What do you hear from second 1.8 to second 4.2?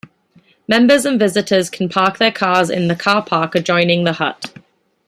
park their cars in the car park adjoining the